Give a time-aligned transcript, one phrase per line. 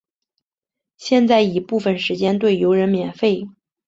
[0.97, 3.47] 现在已部分时间对游人免费。